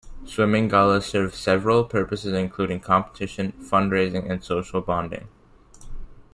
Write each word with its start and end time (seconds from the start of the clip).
Swimming 0.25 0.67
galas 0.67 1.05
serve 1.05 1.35
several 1.35 1.83
purposes 1.83 2.33
including 2.33 2.79
competition, 2.79 3.51
fund 3.51 3.91
raising 3.91 4.31
and 4.31 4.43
social 4.43 4.81
bonding. 4.81 5.27